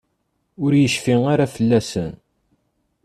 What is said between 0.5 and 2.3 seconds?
Ur yecfi ara fell-asen?